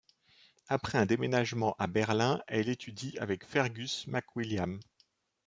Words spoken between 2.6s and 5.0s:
étudie avec Fergus McWilliam.